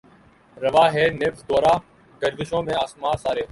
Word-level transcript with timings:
رواں 0.57 0.89
ہے 0.93 1.05
نبض 1.11 1.41
دوراں 1.49 1.77
گردشوں 2.21 2.61
میں 2.63 2.73
آسماں 2.73 3.15
سارے 3.21 3.41